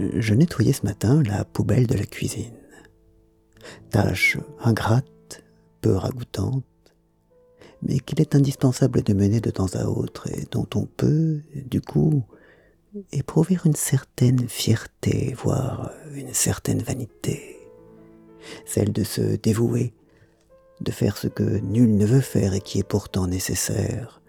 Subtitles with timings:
[0.00, 2.56] Je nettoyais ce matin la poubelle de la cuisine.
[3.90, 5.42] Tâche ingrate,
[5.82, 6.64] peu ragoûtante,
[7.82, 11.82] mais qu'il est indispensable de mener de temps à autre et dont on peut, du
[11.82, 12.24] coup,
[13.12, 17.58] éprouver une certaine fierté, voire une certaine vanité.
[18.64, 19.92] Celle de se dévouer,
[20.80, 24.22] de faire ce que nul ne veut faire et qui est pourtant nécessaire,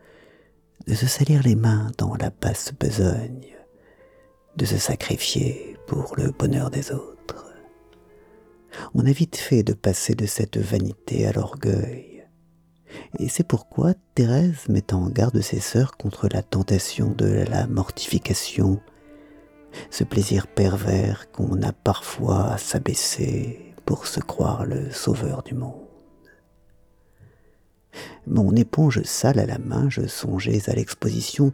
[0.85, 3.47] de se salir les mains dans la basse besogne,
[4.57, 7.53] de se sacrifier pour le bonheur des autres.
[8.93, 12.25] On a vite fait de passer de cette vanité à l'orgueil.
[13.19, 18.81] Et c'est pourquoi Thérèse met en garde ses sœurs contre la tentation de la mortification,
[19.89, 25.87] ce plaisir pervers qu'on a parfois à s'abaisser pour se croire le sauveur du monde.
[28.27, 31.53] Mon éponge sale à la main, je songeais à l'exposition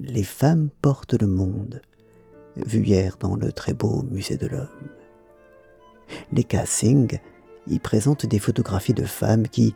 [0.00, 1.80] Les femmes portent le monde,
[2.64, 4.68] vue hier dans le très beau musée de l'homme.
[6.32, 7.20] Les Singh
[7.66, 9.74] y présentent des photographies de femmes qui,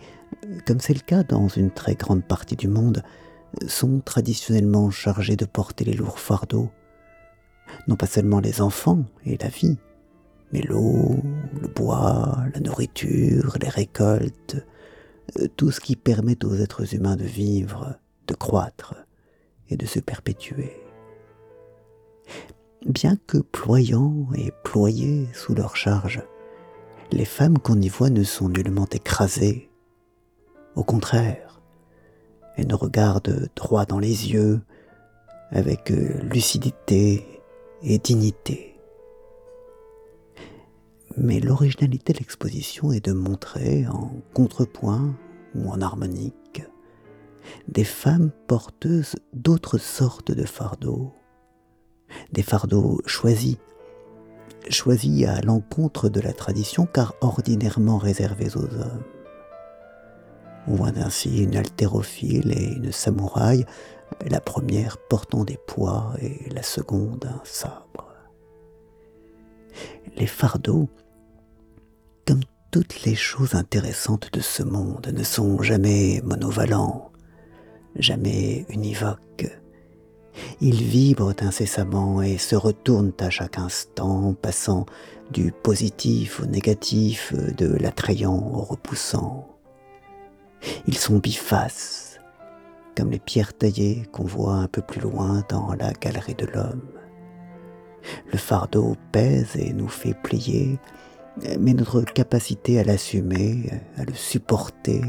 [0.67, 3.03] comme c'est le cas dans une très grande partie du monde,
[3.67, 6.71] sont traditionnellement chargées de porter les lourds fardeaux.
[7.89, 9.79] Non pas seulement les enfants et la vie,
[10.53, 11.21] mais l'eau,
[11.61, 14.65] le bois, la nourriture, les récoltes,
[15.57, 17.97] tout ce qui permet aux êtres humains de vivre,
[18.27, 18.95] de croître
[19.69, 20.90] et de se perpétuer.
[22.87, 26.23] Bien que ployant et ployés sous leur charge,
[27.13, 29.71] les femmes qu'on y voit ne sont nullement écrasées.
[30.77, 31.61] Au contraire,
[32.57, 34.61] elles nous regardent droit dans les yeux,
[35.51, 37.27] avec lucidité
[37.83, 38.79] et dignité.
[41.17, 45.15] Mais l'originalité de l'exposition est de montrer en contrepoint
[45.55, 46.63] ou en harmonique
[47.69, 51.13] des femmes porteuses d'autres sortes de fardeaux,
[52.33, 53.57] des fardeaux choisis,
[54.69, 59.05] choisis à l'encontre de la tradition car ordinairement réservés aux hommes.
[60.67, 63.65] On voit ainsi une haltérophile et une samouraï,
[64.29, 68.15] la première portant des poids et la seconde un sabre.
[70.17, 70.89] Les fardeaux
[72.27, 77.11] comme toutes les choses intéressantes de ce monde ne sont jamais monovalents,
[77.97, 79.61] jamais univoques.
[80.63, 84.85] Ils vibrent incessamment et se retournent à chaque instant, passant
[85.31, 89.49] du positif au négatif, de l'attrayant au repoussant.
[90.87, 92.21] Ils sont bifaces,
[92.95, 96.91] comme les pierres taillées qu'on voit un peu plus loin dans la galerie de l'homme.
[98.31, 100.79] Le fardeau pèse et nous fait plier,
[101.59, 105.01] mais notre capacité à l'assumer, à le supporter,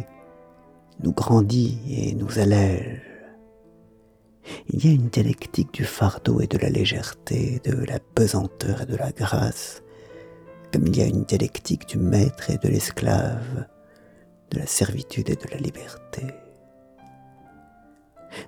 [1.03, 3.10] nous grandit et nous allège.
[4.69, 8.85] Il y a une dialectique du fardeau et de la légèreté, de la pesanteur et
[8.85, 9.83] de la grâce,
[10.71, 13.65] comme il y a une dialectique du maître et de l'esclave,
[14.51, 16.27] de la servitude et de la liberté.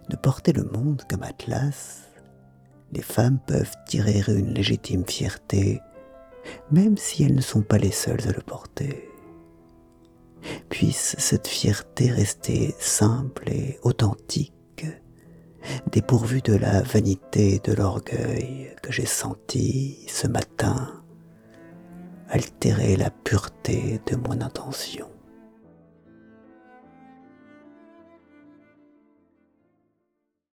[0.09, 2.03] De porter le monde comme Atlas,
[2.91, 5.81] les femmes peuvent tirer une légitime fierté
[6.71, 9.09] même si elles ne sont pas les seules à le porter.
[10.69, 14.53] Puisse cette fierté rester simple et authentique,
[15.91, 21.03] dépourvue de la vanité et de l'orgueil que j'ai senti ce matin
[22.29, 25.12] altérer la pureté de mon intention.